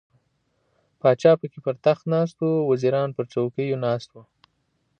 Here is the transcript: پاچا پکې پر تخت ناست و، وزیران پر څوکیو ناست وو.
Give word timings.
پاچا 0.99 1.31
پکې 1.39 1.59
پر 1.65 1.75
تخت 1.85 2.03
ناست 2.13 2.37
و، 2.45 2.49
وزیران 2.71 3.09
پر 3.15 3.25
څوکیو 3.31 3.81
ناست 3.85 4.09
وو. 4.11 4.23